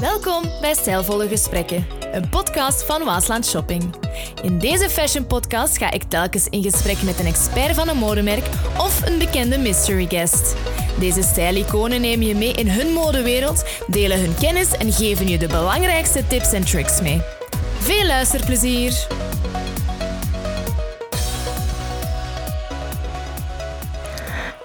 Welkom 0.00 0.42
bij 0.60 0.74
Stijlvolle 0.74 1.28
Gesprekken, 1.28 1.86
een 2.12 2.28
podcast 2.28 2.82
van 2.84 3.04
Waasland 3.04 3.46
Shopping. 3.46 3.94
In 4.42 4.58
deze 4.58 4.90
fashion 4.90 5.26
podcast 5.26 5.78
ga 5.78 5.90
ik 5.90 6.02
telkens 6.02 6.48
in 6.48 6.62
gesprek 6.62 7.02
met 7.02 7.20
een 7.20 7.26
expert 7.26 7.74
van 7.74 7.88
een 7.88 7.96
modemerk 7.96 8.46
of 8.78 9.06
een 9.06 9.18
bekende 9.18 9.58
mystery 9.58 10.06
guest. 10.08 10.56
Deze 10.98 11.22
stijliconen 11.22 12.00
nemen 12.00 12.26
je 12.26 12.34
mee 12.34 12.52
in 12.52 12.68
hun 12.68 12.92
modewereld, 12.92 13.64
delen 13.86 14.20
hun 14.20 14.34
kennis 14.34 14.76
en 14.76 14.92
geven 14.92 15.28
je 15.28 15.38
de 15.38 15.46
belangrijkste 15.46 16.26
tips 16.26 16.52
en 16.52 16.64
tricks 16.64 17.00
mee. 17.00 17.22
Veel 17.78 18.06
luisterplezier! 18.06 19.06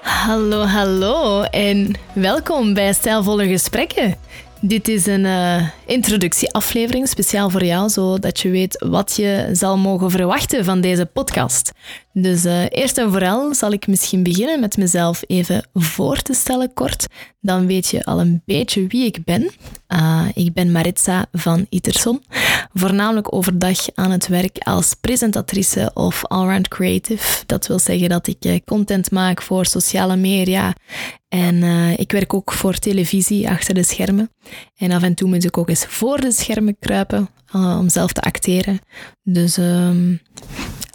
Hallo, 0.02 0.66
hallo 0.66 1.42
en 1.42 1.94
welkom 2.14 2.74
bij 2.74 2.94
Stijlvolle 2.94 3.48
Gesprekken. 3.48 4.18
Dit 4.64 4.88
is 4.88 5.06
een 5.06 5.24
uh, 5.26 5.68
introductieaflevering, 5.86 7.08
speciaal 7.08 7.50
voor 7.50 7.64
jou, 7.64 7.90
zodat 7.90 8.40
je 8.40 8.50
weet 8.50 8.86
wat 8.90 9.16
je 9.16 9.50
zal 9.52 9.78
mogen 9.78 10.12
verwachten 10.12 10.66
van 10.66 10.82
deze 10.82 11.06
podcast. 11.06 11.72
Dus 12.14 12.46
uh, 12.46 12.64
eerst 12.70 12.98
en 12.98 13.12
vooral 13.12 13.54
zal 13.54 13.72
ik 13.72 13.88
misschien 13.88 14.24
beginnen 14.24 14.60
met 14.60 14.78
mezelf 14.78 15.22
even 15.28 15.68
voor 15.74 16.22
te 16.22 16.34
stellen 16.34 16.74
kort. 16.74 17.08
Dan 17.40 17.68
weet 17.68 17.88
je 17.88 18.06
al 18.06 18.20
een 18.20 18.42
beetje 18.46 18.88
wie 18.88 19.06
ik 19.06 19.24
ben. 19.24 19.52
Uh, 19.90 20.26
ik 20.34 20.54
ben 20.54 20.72
Maritza 20.72 21.26
van 21.32 21.66
Iterson, 21.70 22.24
voornamelijk 22.74 23.34
overdag 23.34 23.78
aan 23.96 24.12
het 24.12 24.28
werk 24.28 24.58
als 24.58 24.94
presentatrice 25.02 25.92
of 25.94 26.26
allround 26.26 26.68
creative. 26.68 27.44
Dat 27.46 27.68
wil 27.68 27.80
zeggen 27.80 28.10
dat 28.10 28.28
ik 28.28 28.62
content 28.66 29.12
maak 29.12 29.42
voor 29.42 29.66
sociale 29.66 30.16
media 30.16 30.74
en 31.30 31.64
ik 31.98 32.12
werk 32.12 32.34
ook 32.34 32.52
voor 32.52 32.74
televisie 32.74 33.50
achter 33.50 33.74
de 33.74 33.84
schermen. 33.84 34.30
En 34.78 34.92
af 34.92 35.04
en 35.04 35.14
toe 35.14 35.30
moet 35.30 35.44
ik 35.44 35.58
ook 35.58 35.70
eens 35.70 35.86
voor 35.86 36.22
de 36.22 36.32
schermen 36.32 36.76
kruipen 36.80 37.30
uh, 37.56 37.78
om 37.80 37.90
zelf 37.90 38.14
te 38.14 38.22
acteren. 38.22 38.80
Dus 39.24 39.58
um, 39.58 40.22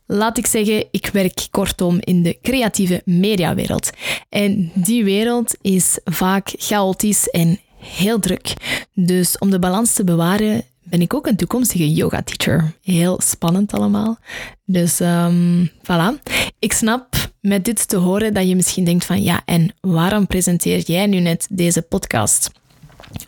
laat 0.07 0.39
ik 0.39 0.47
zeggen, 0.47 0.85
ik 0.91 1.07
werk 1.13 1.47
kortom 1.51 1.99
in 2.01 2.23
de 2.23 2.39
creatieve 2.43 3.03
mediawereld. 3.05 3.91
En 4.29 4.71
die 4.75 5.05
wereld 5.05 5.57
is 5.61 5.99
vaak 6.05 6.53
chaotisch 6.57 7.31
en 7.31 7.59
heel 7.79 8.19
druk. 8.19 8.53
Dus 8.95 9.39
om 9.39 9.51
de 9.51 9.59
balans 9.59 9.93
te 9.93 10.05
bewaren 10.05 10.63
ben 10.83 11.01
ik 11.01 11.15
ook 11.15 11.27
een 11.27 11.37
toekomstige 11.37 11.93
yoga 11.93 12.23
teacher. 12.23 12.73
Heel 12.83 13.21
spannend 13.23 13.73
allemaal. 13.73 14.19
Dus 14.65 15.01
um, 15.01 15.71
voilà. 15.71 16.23
Ik 16.59 16.73
snap 16.73 17.07
met 17.41 17.65
dit 17.65 17.89
te 17.89 17.97
horen 17.97 18.35
dat 18.35 18.49
je 18.49 18.57
misschien 18.57 18.85
denkt 18.85 19.05
van 19.05 19.23
ja, 19.23 19.43
en 19.45 19.75
waarom 19.81 20.27
presenteer 20.27 20.79
jij 20.79 21.07
nu 21.07 21.21
net 21.21 21.47
deze 21.51 21.83
podcast? 21.83 22.51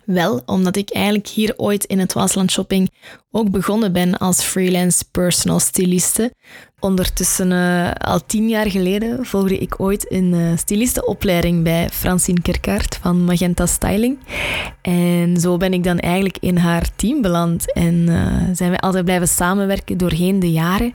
Wel, 0.05 0.41
omdat 0.45 0.75
ik 0.75 0.89
eigenlijk 0.89 1.27
hier 1.27 1.53
ooit 1.57 1.83
in 1.83 1.99
het 1.99 2.13
Waasland 2.13 2.51
Shopping 2.51 2.91
ook 3.31 3.51
begonnen 3.51 3.93
ben 3.93 4.17
als 4.17 4.41
freelance 4.41 5.03
personal 5.11 5.59
styliste. 5.59 6.33
Ondertussen, 6.79 7.51
uh, 7.51 7.91
al 7.91 8.25
tien 8.25 8.49
jaar 8.49 8.69
geleden, 8.69 9.25
volgde 9.25 9.57
ik 9.57 9.79
ooit 9.79 10.11
een 10.11 10.33
uh, 10.33 10.57
stylistenopleiding 10.57 11.63
bij 11.63 11.89
Francine 11.89 12.41
Kerkaert 12.41 12.99
van 13.01 13.23
Magenta 13.23 13.65
Styling. 13.65 14.17
En 14.81 15.37
zo 15.37 15.57
ben 15.57 15.73
ik 15.73 15.83
dan 15.83 15.99
eigenlijk 15.99 16.37
in 16.39 16.57
haar 16.57 16.95
team 16.95 17.21
beland 17.21 17.73
en 17.73 17.93
uh, 18.07 18.33
zijn 18.53 18.71
we 18.71 18.79
altijd 18.79 19.05
blijven 19.05 19.27
samenwerken 19.27 19.97
doorheen 19.97 20.39
de 20.39 20.51
jaren. 20.51 20.93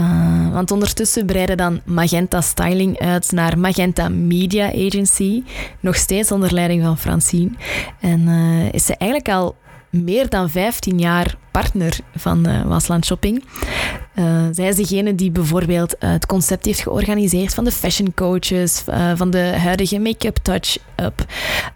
Uh, 0.00 0.52
want 0.52 0.70
ondertussen 0.70 1.26
breidde 1.26 1.54
dan 1.54 1.80
Magenta 1.84 2.40
Styling 2.40 2.98
uit 2.98 3.32
naar 3.32 3.58
Magenta 3.58 4.08
Media 4.08 4.66
Agency, 4.66 5.42
nog 5.80 5.96
steeds 5.96 6.32
onder 6.32 6.52
leiding 6.52 6.82
van 6.82 6.98
Francine. 6.98 7.50
En 8.00 8.20
uh, 8.20 8.72
is 8.72 8.86
ze 8.86 8.96
eigenlijk 8.96 9.30
al 9.30 9.56
meer 9.90 10.28
dan 10.28 10.50
15 10.50 10.98
jaar 10.98 11.36
partner 11.56 11.98
van 12.14 12.48
uh, 12.48 12.62
Wasland 12.64 13.04
Shopping. 13.04 13.44
Uh, 14.14 14.24
zij 14.50 14.68
is 14.68 14.76
degene 14.76 15.14
die 15.14 15.30
bijvoorbeeld 15.30 15.96
het 15.98 16.26
concept 16.26 16.64
heeft 16.64 16.80
georganiseerd 16.80 17.54
van 17.54 17.64
de 17.64 17.72
fashion 17.72 18.14
coaches, 18.14 18.84
van 19.14 19.30
de 19.30 19.54
huidige 19.58 19.98
make-up 19.98 20.36
touch-up. 20.42 21.24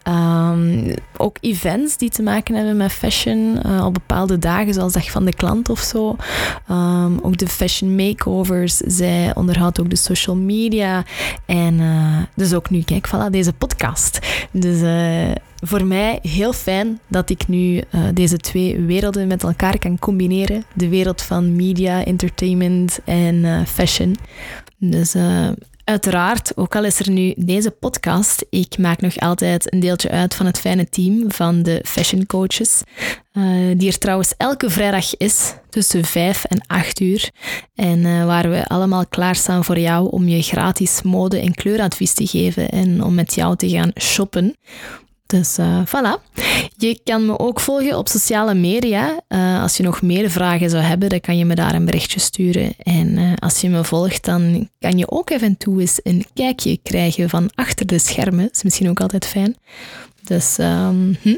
Um, 0.08 0.94
ook 1.16 1.36
events 1.40 1.96
die 1.96 2.10
te 2.10 2.22
maken 2.22 2.54
hebben 2.54 2.76
met 2.76 2.92
fashion 2.92 3.58
op 3.84 3.94
bepaalde 3.94 4.38
dagen, 4.38 4.74
zoals 4.74 4.92
dag 4.92 5.10
van 5.10 5.24
de 5.24 5.34
klant 5.34 5.68
of 5.68 5.80
zo. 5.80 6.16
Um, 6.70 7.18
ook 7.22 7.36
de 7.36 7.48
fashion 7.48 7.94
makeovers. 7.94 8.76
Zij 8.76 9.34
onderhoudt 9.34 9.80
ook 9.80 9.90
de 9.90 9.96
social 9.96 10.36
media. 10.36 11.04
En 11.46 11.80
dus 12.34 12.54
ook 12.54 12.70
nu, 12.70 12.82
kijk, 12.82 13.08
voilà, 13.08 13.30
deze 13.30 13.52
podcast. 13.52 14.18
Dus 14.50 14.78
voor 15.62 15.84
mij 15.84 16.18
heel 16.22 16.52
fijn 16.52 17.00
dat 17.08 17.30
ik 17.30 17.48
nu 17.48 17.82
deze 18.14 18.36
twee 18.36 18.80
werelden 18.80 19.26
met 19.26 19.42
elkaar 19.42 19.69
kan 19.78 19.98
combineren. 19.98 20.64
De 20.74 20.88
wereld 20.88 21.22
van 21.22 21.56
media, 21.56 22.04
entertainment 22.04 22.98
en 23.04 23.34
uh, 23.34 23.64
fashion. 23.66 24.16
Dus 24.78 25.14
uh, 25.14 25.48
uiteraard, 25.84 26.56
ook 26.56 26.76
al 26.76 26.84
is 26.84 26.98
er 27.00 27.10
nu 27.10 27.34
deze 27.36 27.70
podcast, 27.70 28.46
ik 28.50 28.78
maak 28.78 29.00
nog 29.00 29.16
altijd 29.16 29.72
een 29.72 29.80
deeltje 29.80 30.10
uit 30.10 30.34
van 30.34 30.46
het 30.46 30.58
fijne 30.58 30.88
team 30.88 31.32
van 31.32 31.62
de 31.62 31.84
fashion 31.86 32.26
coaches. 32.26 32.82
die 33.76 33.88
er 33.88 33.98
trouwens 33.98 34.34
elke 34.36 34.70
vrijdag 34.70 35.16
is 35.16 35.54
tussen 35.68 36.04
5 36.04 36.44
en 36.44 36.60
8 36.66 37.00
uur. 37.00 37.30
En 37.74 38.26
waar 38.26 38.50
we 38.50 38.66
allemaal 38.66 39.06
klaarstaan 39.06 39.64
voor 39.64 39.78
jou 39.78 40.10
om 40.10 40.28
je 40.28 40.42
gratis 40.42 41.02
mode- 41.02 41.40
en 41.40 41.54
kleuradvies 41.54 42.12
te 42.12 42.26
geven 42.26 42.68
en 42.68 43.04
om 43.04 43.14
met 43.14 43.34
jou 43.34 43.56
te 43.56 43.68
gaan 43.68 43.90
shoppen. 44.00 44.54
Dus 45.30 45.58
uh, 45.58 45.80
voilà. 45.86 46.20
Je 46.76 47.00
kan 47.04 47.26
me 47.26 47.38
ook 47.38 47.60
volgen 47.60 47.98
op 47.98 48.08
sociale 48.08 48.54
media. 48.54 49.20
Uh, 49.28 49.62
als 49.62 49.76
je 49.76 49.82
nog 49.82 50.02
meer 50.02 50.30
vragen 50.30 50.70
zou 50.70 50.82
hebben, 50.82 51.08
dan 51.08 51.20
kan 51.20 51.38
je 51.38 51.44
me 51.44 51.54
daar 51.54 51.74
een 51.74 51.84
berichtje 51.84 52.20
sturen. 52.20 52.74
En 52.78 53.18
uh, 53.18 53.32
als 53.38 53.60
je 53.60 53.68
me 53.68 53.84
volgt, 53.84 54.24
dan 54.24 54.68
kan 54.78 54.98
je 54.98 55.10
ook 55.10 55.30
even 55.30 55.56
toe 55.56 55.80
eens 55.80 56.00
een 56.02 56.24
kijkje 56.34 56.78
krijgen 56.82 57.28
van 57.28 57.50
achter 57.54 57.86
de 57.86 57.98
schermen. 57.98 58.44
Dat 58.44 58.54
is 58.54 58.62
misschien 58.62 58.88
ook 58.88 59.00
altijd 59.00 59.26
fijn. 59.26 59.56
Dus 60.24 60.58
um, 60.58 61.16
hm. 61.22 61.36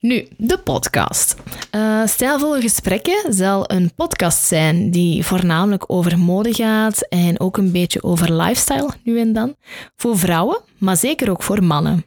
nu, 0.00 0.28
de 0.36 0.58
podcast. 0.58 1.36
Uh, 1.74 2.06
Stijlvolle 2.06 2.60
Gesprekken 2.60 3.32
zal 3.32 3.70
een 3.70 3.92
podcast 3.94 4.46
zijn 4.46 4.90
die 4.90 5.24
voornamelijk 5.24 5.84
over 5.86 6.18
mode 6.18 6.54
gaat 6.54 7.08
en 7.08 7.40
ook 7.40 7.56
een 7.56 7.72
beetje 7.72 8.02
over 8.02 8.32
lifestyle 8.32 8.90
nu 9.02 9.20
en 9.20 9.32
dan. 9.32 9.54
Voor 9.96 10.18
vrouwen, 10.18 10.60
maar 10.78 10.96
zeker 10.96 11.30
ook 11.30 11.42
voor 11.42 11.64
mannen. 11.64 12.04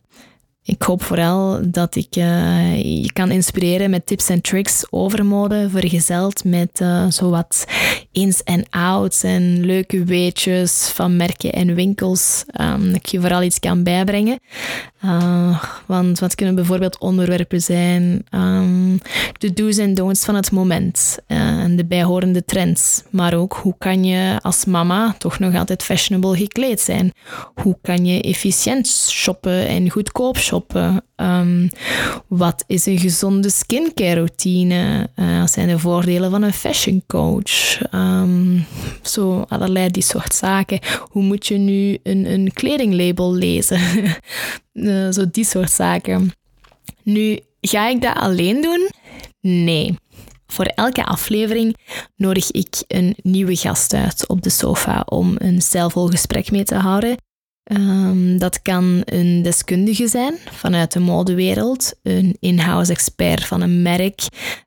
Ik 0.66 0.82
hoop 0.82 1.04
vooral 1.04 1.60
dat 1.64 1.96
ik 1.96 2.16
uh, 2.16 2.84
je 2.84 3.12
kan 3.14 3.32
inspireren 3.32 3.90
met 3.90 4.06
tips 4.06 4.30
en 4.30 4.42
tricks 4.42 4.86
over 4.90 5.26
mode, 5.26 5.70
vergezeld 5.70 6.44
met 6.44 6.80
uh, 6.82 7.06
zowat 7.10 7.66
ins 8.12 8.44
en 8.44 8.66
outs 8.70 9.24
en 9.24 9.66
leuke 9.66 10.04
weetjes 10.04 10.92
van 10.94 11.16
merken 11.16 11.54
en 11.54 11.76
winkels. 11.76 12.44
Um, 12.62 12.88
dat 12.88 12.96
ik 12.96 13.06
je 13.06 13.20
vooral 13.20 13.44
iets 13.44 13.60
kan 13.60 13.84
bijbrengen. 13.84 14.40
Uh, 15.06 15.64
want 15.86 16.20
wat 16.20 16.36
kunnen 16.36 16.56
bijvoorbeeld 16.56 17.00
onderwerpen 17.00 17.62
zijn? 17.62 18.26
Um, 18.32 19.00
de 19.38 19.54
do's 19.54 19.78
en 19.78 19.94
don'ts 19.94 20.26
van 20.26 20.36
het 20.36 20.52
moment 20.52 21.18
en 21.28 21.76
de 21.76 21.86
bijhorende 21.86 22.46
trends. 22.46 23.04
Maar 23.10 23.34
ook 23.34 23.54
hoe 23.54 23.76
kan 23.78 24.04
je 24.04 24.40
als 24.42 24.66
mama 24.66 25.16
toch 25.18 25.40
nog 25.40 25.56
altijd 25.56 25.84
fashionable 25.84 26.38
gekleed 26.38 26.82
zijn? 26.82 27.14
Hoe 27.62 27.78
kan 27.82 28.06
je 28.06 28.22
efficiënt 28.22 28.88
shoppen 28.88 29.68
en 29.68 29.90
goedkoop 29.90 30.38
shoppen? 30.38 30.52
Um, 31.16 31.70
wat 32.28 32.64
is 32.68 32.86
een 32.86 33.00
gezonde 33.00 33.50
skincare 33.50 34.14
routine? 34.14 35.10
Uh, 35.16 35.40
wat 35.40 35.52
zijn 35.52 35.68
de 35.68 35.80
voordelen 35.80 36.32
van 36.32 36.42
een 36.42 36.54
fashion 36.54 37.04
coach? 37.08 37.82
Um, 37.94 38.66
zo 39.02 39.46
allerlei 39.48 39.90
die 39.90 40.04
soort 40.04 40.34
zaken. 40.34 40.80
Hoe 41.00 41.24
moet 41.24 41.48
je 41.48 41.58
nu 41.58 41.98
een, 42.04 42.32
een 42.32 42.54
kledinglabel 42.54 43.34
lezen? 43.34 43.80
uh, 44.74 45.12
zo 45.16 45.30
die 45.32 45.46
soort 45.46 45.72
zaken. 45.72 46.32
Nu, 47.04 47.40
ga 47.62 47.88
ik 47.88 48.02
dat 48.02 48.16
alleen 48.16 48.62
doen? 48.62 48.90
Nee. 49.42 49.96
Voor 50.48 50.66
elke 50.66 51.06
aflevering 51.06 51.78
nodig 52.16 52.52
ik 52.52 52.84
een 52.88 53.16
nieuwe 53.22 53.56
gast 53.56 53.94
uit 53.94 54.28
op 54.28 54.42
de 54.42 54.50
sofa 54.50 55.04
om 55.06 55.36
een 55.38 55.62
stijlvol 55.62 56.08
gesprek 56.08 56.52
mee 56.52 56.64
te 56.64 56.76
houden. 56.76 57.18
Um, 57.72 58.38
dat 58.38 58.62
kan 58.62 59.02
een 59.06 59.42
deskundige 59.42 60.08
zijn 60.08 60.36
vanuit 60.52 60.92
de 60.92 61.00
modewereld, 61.00 61.94
een 62.04 62.38
in-house 62.40 62.92
expert 62.92 63.46
van 63.46 63.62
een 63.62 63.82
merk. 63.82 64.22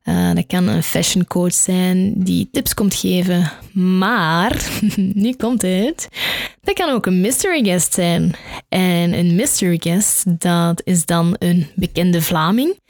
Uh, 0.05 0.35
dat 0.35 0.47
kan 0.47 0.69
een 0.69 0.83
fashion 0.83 1.27
coach 1.27 1.53
zijn 1.53 2.13
die 2.17 2.49
tips 2.53 2.75
komt 2.75 2.95
geven. 2.95 3.53
Maar, 3.73 4.71
nu 4.97 5.35
komt 5.35 5.63
het, 5.63 6.09
dat 6.61 6.75
kan 6.75 6.91
ook 6.91 7.07
een 7.07 7.21
mystery 7.21 7.65
guest 7.65 7.95
zijn. 7.95 8.35
En 8.69 9.13
een 9.13 9.35
mystery 9.35 9.77
guest, 9.81 10.41
dat 10.41 10.83
is 10.85 11.05
dan 11.05 11.37
een 11.39 11.67
bekende 11.75 12.23
Vlaming, 12.23 12.81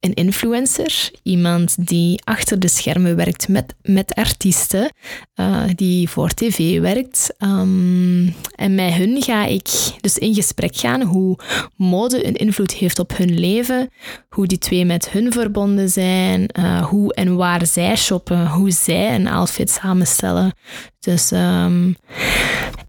een 0.00 0.14
influencer, 0.14 1.10
iemand 1.22 1.86
die 1.86 2.20
achter 2.24 2.58
de 2.58 2.68
schermen 2.68 3.16
werkt 3.16 3.48
met, 3.48 3.74
met 3.82 4.14
artiesten, 4.14 4.92
uh, 5.34 5.62
die 5.74 6.08
voor 6.08 6.28
tv 6.28 6.80
werkt. 6.80 7.34
Um, 7.38 8.34
en 8.54 8.74
met 8.74 8.92
hun 8.92 9.22
ga 9.22 9.44
ik 9.44 9.68
dus 10.00 10.18
in 10.18 10.34
gesprek 10.34 10.76
gaan 10.76 11.02
hoe 11.02 11.38
mode 11.76 12.26
een 12.26 12.34
invloed 12.34 12.72
heeft 12.72 12.98
op 12.98 13.16
hun 13.16 13.38
leven, 13.38 13.90
hoe 14.28 14.46
die 14.46 14.58
twee 14.58 14.84
met 14.84 15.10
hun 15.10 15.32
verbonden 15.32 15.88
zijn, 15.88 16.48
uh, 16.58 16.86
hoe 16.86 17.14
en 17.14 17.36
waar 17.36 17.66
zij 17.66 17.96
shoppen, 17.96 18.48
hoe 18.48 18.70
zij 18.70 19.14
een 19.14 19.28
outfit 19.28 19.70
samenstellen. 19.70 20.52
Dus 21.00 21.30
um, 21.30 21.96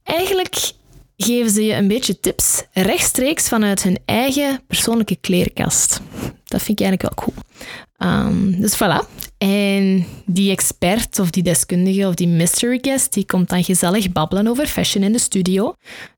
eigenlijk 0.04 0.72
geven 1.18 1.52
ze 1.52 1.64
je 1.64 1.74
een 1.74 1.88
beetje 1.88 2.20
tips 2.20 2.64
rechtstreeks 2.74 3.48
vanuit 3.48 3.84
hun 3.84 3.98
eigen 4.06 4.62
persoonlijke 4.68 5.16
kleerkast. 5.16 6.02
Dat 6.48 6.62
vind 6.62 6.80
ik 6.80 6.86
eigenlijk 6.86 7.02
wel 7.02 7.26
cool. 7.26 7.46
Um, 8.00 8.62
dus 8.62 8.76
voilà. 8.76 9.28
En 9.38 10.06
die 10.26 10.52
expert 10.52 11.20
of 11.20 11.30
die 11.30 11.44
deskundige 11.44 12.08
of 12.08 12.14
die 12.14 12.28
mystery 12.28 12.78
guest, 12.82 13.14
die 13.14 13.26
komt 13.26 13.50
dan 13.50 13.64
gezellig 13.64 14.12
babbelen 14.12 14.48
over 14.48 14.68
fashion 14.68 15.04
in 15.04 15.12
de 15.12 15.20
studio. 15.20 15.74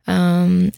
Um, 0.05 0.69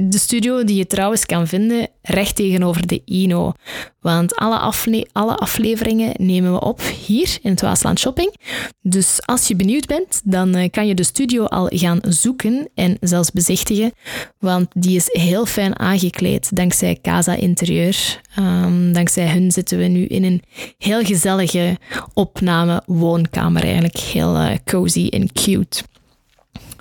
de 0.00 0.18
studio 0.18 0.64
die 0.64 0.76
je 0.76 0.86
trouwens 0.86 1.26
kan 1.26 1.46
vinden 1.46 1.88
recht 2.02 2.36
tegenover 2.36 2.86
de 2.86 3.02
Ino. 3.04 3.52
Want 4.00 4.36
alle, 4.36 4.74
alle 5.12 5.36
afleveringen 5.36 6.14
nemen 6.16 6.52
we 6.52 6.60
op 6.60 6.80
hier 7.06 7.38
in 7.42 7.50
het 7.50 7.60
Waasland 7.60 7.98
Shopping. 7.98 8.34
Dus 8.80 9.18
als 9.26 9.48
je 9.48 9.56
benieuwd 9.56 9.86
bent, 9.86 10.20
dan 10.24 10.54
eh, 10.54 10.70
kan 10.70 10.86
je 10.86 10.94
de 10.94 11.02
studio 11.02 11.44
al 11.44 11.66
gaan 11.74 12.00
zoeken 12.02 12.68
en 12.74 12.96
zelfs 13.00 13.30
bezichtigen. 13.30 13.92
Want 14.38 14.68
die 14.74 14.96
is 14.96 15.08
heel 15.12 15.46
fijn 15.46 15.78
aangekleed 15.78 16.56
dankzij 16.56 16.98
Casa 17.02 17.34
Interieur. 17.34 18.20
Um, 18.38 18.92
dankzij 18.92 19.28
hun 19.28 19.50
zitten 19.50 19.78
we 19.78 19.84
nu 19.84 20.04
in 20.04 20.24
een 20.24 20.42
heel 20.78 21.04
gezellige 21.04 21.76
opname 22.14 22.82
woonkamer. 22.86 23.62
Eigenlijk 23.62 23.98
heel 23.98 24.36
uh, 24.36 24.50
cozy 24.64 25.08
en 25.08 25.32
cute. 25.32 25.82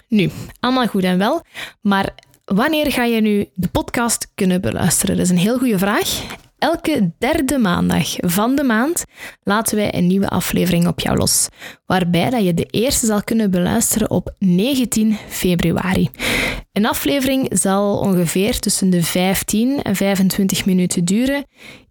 Nu, 0.09 0.29
allemaal 0.59 0.87
goed 0.87 1.03
en 1.03 1.17
wel, 1.17 1.41
maar 1.81 2.13
Wanneer 2.53 2.91
ga 2.91 3.03
je 3.03 3.21
nu 3.21 3.45
de 3.53 3.67
podcast 3.67 4.31
kunnen 4.35 4.61
beluisteren? 4.61 5.15
Dat 5.15 5.25
is 5.25 5.31
een 5.31 5.37
heel 5.37 5.57
goede 5.57 5.77
vraag. 5.77 6.21
Elke 6.57 7.11
derde 7.17 7.57
maandag 7.57 8.15
van 8.17 8.55
de 8.55 8.63
maand 8.63 9.03
laten 9.43 9.75
wij 9.75 9.93
een 9.93 10.07
nieuwe 10.07 10.29
aflevering 10.29 10.87
op 10.87 10.99
jou 10.99 11.17
los, 11.17 11.47
waarbij 11.85 12.29
dat 12.29 12.43
je 12.43 12.53
de 12.53 12.65
eerste 12.65 13.05
zal 13.05 13.23
kunnen 13.23 13.51
beluisteren 13.51 14.09
op 14.09 14.35
19 14.39 15.17
februari. 15.29 16.09
Een 16.71 16.85
aflevering 16.85 17.47
zal 17.51 17.97
ongeveer 17.97 18.59
tussen 18.59 18.89
de 18.89 19.03
15 19.03 19.81
en 19.81 19.95
25 19.95 20.65
minuten 20.65 21.05
duren. 21.05 21.45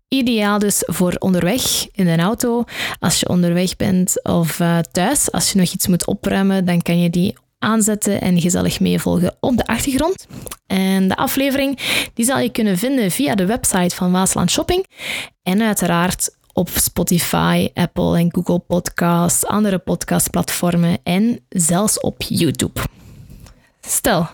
Ideaal 0.08 0.58
dus 0.58 0.82
voor 0.86 1.16
onderweg 1.18 1.86
in 1.92 2.04
de 2.04 2.16
auto. 2.16 2.64
Als 2.98 3.20
je 3.20 3.28
onderweg 3.28 3.76
bent 3.76 4.24
of 4.24 4.60
uh, 4.60 4.78
thuis, 4.78 5.32
als 5.32 5.52
je 5.52 5.58
nog 5.58 5.72
iets 5.72 5.86
moet 5.86 6.06
opruimen, 6.06 6.64
dan 6.64 6.82
kan 6.82 7.00
je 7.00 7.10
die 7.10 7.34
aanzetten 7.66 8.20
en 8.20 8.40
gezellig 8.40 8.80
meevolgen 8.80 9.36
op 9.40 9.56
de 9.56 9.66
achtergrond. 9.66 10.26
En 10.66 11.08
de 11.08 11.16
aflevering 11.16 11.78
die 12.14 12.24
zal 12.24 12.38
je 12.38 12.50
kunnen 12.50 12.78
vinden 12.78 13.10
via 13.10 13.34
de 13.34 13.46
website 13.46 13.94
van 13.94 14.12
Waasland 14.12 14.50
Shopping 14.50 14.86
en 15.42 15.62
uiteraard 15.62 16.36
op 16.52 16.68
Spotify, 16.68 17.68
Apple 17.74 18.18
en 18.18 18.34
Google 18.34 18.58
Podcasts, 18.58 19.46
andere 19.46 19.78
podcastplatformen 19.78 20.98
en 21.02 21.40
zelfs 21.48 22.00
op 22.00 22.22
YouTube. 22.22 22.80
Stel, 23.80 24.28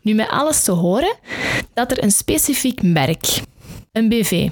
nu 0.00 0.14
met 0.14 0.28
alles 0.28 0.62
te 0.62 0.72
horen 0.72 1.16
dat 1.74 1.90
er 1.90 2.02
een 2.02 2.10
specifiek 2.10 2.82
merk, 2.82 3.40
een 3.92 4.08
BV, 4.08 4.48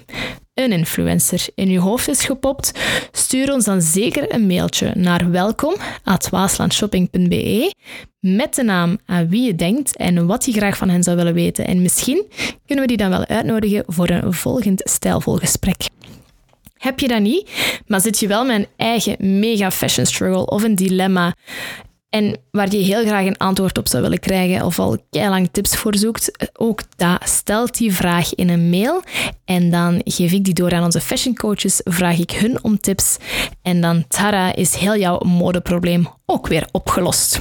een 0.60 0.72
influencer 0.72 1.46
in 1.54 1.68
uw 1.68 1.80
hoofd 1.80 2.08
is 2.08 2.24
gepopt, 2.24 2.72
stuur 3.12 3.52
ons 3.52 3.64
dan 3.64 3.82
zeker 3.82 4.34
een 4.34 4.46
mailtje 4.46 4.92
naar 4.94 5.30
welkom@waaslandshopping.be 5.30 7.72
met 8.20 8.54
de 8.54 8.62
naam 8.62 8.98
aan 9.06 9.28
wie 9.28 9.42
je 9.42 9.54
denkt 9.54 9.96
en 9.96 10.26
wat 10.26 10.44
je 10.44 10.52
graag 10.52 10.76
van 10.76 10.88
hen 10.88 11.02
zou 11.02 11.16
willen 11.16 11.34
weten. 11.34 11.66
En 11.66 11.82
misschien 11.82 12.24
kunnen 12.66 12.84
we 12.84 12.90
die 12.90 12.96
dan 12.96 13.10
wel 13.10 13.26
uitnodigen 13.26 13.84
voor 13.86 14.08
een 14.08 14.32
volgend 14.32 14.80
stijlvol 14.84 15.36
gesprek. 15.36 15.88
Heb 16.78 17.00
je 17.00 17.08
dat 17.08 17.20
niet, 17.20 17.50
maar 17.86 18.00
zit 18.00 18.18
je 18.18 18.26
wel 18.26 18.44
met 18.44 18.56
een 18.56 18.66
eigen 18.76 19.38
mega 19.38 19.70
fashion 19.70 20.06
struggle 20.06 20.46
of 20.46 20.62
een 20.62 20.74
dilemma 20.74 21.34
en 22.10 22.36
waar 22.50 22.70
je 22.70 22.76
heel 22.76 23.04
graag 23.04 23.26
een 23.26 23.36
antwoord 23.36 23.78
op 23.78 23.88
zou 23.88 24.02
willen 24.02 24.20
krijgen 24.20 24.64
of 24.64 24.78
al 24.78 24.98
lang 25.10 25.48
tips 25.52 25.76
voor 25.76 25.96
zoekt, 25.96 26.50
ook 26.52 26.82
dat 26.96 27.28
stelt 27.28 27.76
die 27.76 27.94
vraag 27.94 28.34
in 28.34 28.48
een 28.48 28.70
mail 28.70 29.02
en 29.44 29.70
dan 29.70 30.00
geef 30.04 30.32
ik 30.32 30.44
die 30.44 30.54
door 30.54 30.74
aan 30.74 30.84
onze 30.84 31.00
fashion 31.00 31.34
coaches, 31.34 31.80
vraag 31.84 32.18
ik 32.18 32.30
hun 32.30 32.64
om 32.64 32.80
tips 32.80 33.16
en 33.62 33.80
dan 33.80 34.04
tada 34.08 34.54
is 34.54 34.74
heel 34.74 34.96
jouw 34.96 35.18
modeprobleem 35.18 36.08
ook 36.26 36.46
weer 36.46 36.68
opgelost. 36.72 37.40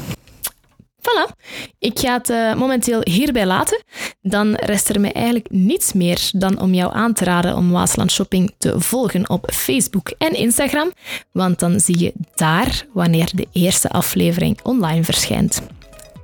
Voilà, 1.02 1.36
ik 1.80 2.00
ga 2.00 2.14
het 2.14 2.30
uh, 2.30 2.54
momenteel 2.54 3.02
hierbij 3.04 3.46
laten. 3.46 3.84
Dan 4.22 4.54
rest 4.54 4.90
er 4.90 5.00
mij 5.00 5.12
eigenlijk 5.12 5.50
niets 5.50 5.94
meer 5.94 6.30
dan 6.32 6.60
om 6.60 6.74
jou 6.74 6.94
aan 6.94 7.14
te 7.14 7.24
raden 7.24 7.56
om 7.56 7.72
Waasland 7.72 8.12
Shopping 8.12 8.54
te 8.58 8.80
volgen 8.80 9.30
op 9.30 9.52
Facebook 9.54 10.10
en 10.18 10.34
Instagram, 10.34 10.92
want 11.32 11.60
dan 11.60 11.80
zie 11.80 12.00
je 12.00 12.14
daar 12.36 12.86
wanneer 12.94 13.30
de 13.36 13.48
eerste 13.52 13.90
aflevering 13.90 14.60
online 14.64 15.04
verschijnt. 15.04 15.62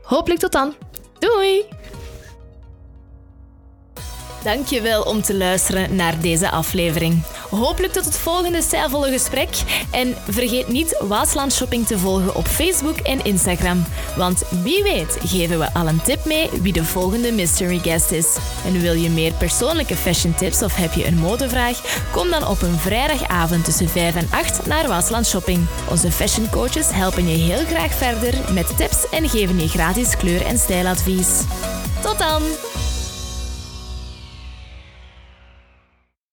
Hopelijk 0.04 0.40
tot 0.40 0.52
dan. 0.52 0.74
Doei! 1.20 1.64
Dankjewel 4.44 5.02
om 5.02 5.22
te 5.22 5.36
luisteren 5.36 5.96
naar 5.96 6.22
deze 6.22 6.50
aflevering. 6.50 7.24
Hopelijk 7.56 7.94
tot 7.94 8.06
het 8.06 8.18
volgende 8.18 8.62
stijlvolle 8.62 9.12
gesprek. 9.12 9.50
En 9.92 10.16
vergeet 10.30 10.68
niet 10.68 11.04
Waasland 11.08 11.54
Shopping 11.54 11.88
te 11.88 12.00
volgen 12.00 12.36
op 12.36 12.48
Facebook 12.48 12.98
en 12.98 13.24
Instagram. 13.24 13.86
Want 14.18 14.44
wie 14.64 14.84
weet 14.84 15.18
geven 15.26 15.60
we 15.60 15.74
al 15.74 15.88
een 15.88 16.02
tip 16.02 16.26
mee 16.26 16.50
wie 16.62 16.74
de 16.74 16.84
volgende 16.84 17.32
mystery 17.32 17.80
guest 17.80 18.12
is. 18.12 18.38
En 18.66 18.82
wil 18.82 18.94
je 18.94 19.10
meer 19.10 19.34
persoonlijke 19.34 19.96
fashion 19.96 20.36
tips 20.36 20.64
of 20.64 20.76
heb 20.76 20.94
je 20.94 21.08
een 21.08 21.18
modevraag? 21.18 22.08
Kom 22.12 22.30
dan 22.30 22.48
op 22.48 22.62
een 22.62 22.78
vrijdagavond 22.78 23.66
tussen 23.66 23.90
5 23.90 24.16
en 24.16 24.28
8 24.32 24.66
naar 24.66 24.88
Waasland 24.88 25.28
Shopping. 25.28 25.66
Onze 25.90 26.12
fashion 26.12 26.50
coaches 26.50 26.88
helpen 26.92 27.28
je 27.28 27.38
heel 27.38 27.66
graag 27.66 27.94
verder 27.94 28.54
met 28.54 28.78
tips 28.78 29.10
en 29.10 29.30
geven 29.30 29.60
je 29.60 29.68
gratis 29.68 30.18
kleur- 30.18 30.46
en 30.46 30.58
stijladvies. 30.58 31.40
Tot 32.02 32.20
dan! 32.20 32.65